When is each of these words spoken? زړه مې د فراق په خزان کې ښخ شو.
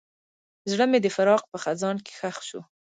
زړه 0.71 0.85
مې 0.91 0.99
د 1.01 1.07
فراق 1.15 1.43
په 1.51 1.57
خزان 1.63 1.95
کې 2.05 2.13
ښخ 2.19 2.37
شو. 2.47 2.61